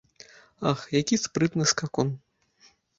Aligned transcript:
Ах, 0.71 0.81
які 1.01 1.21
спрытны 1.27 1.71
скакун! 1.77 2.07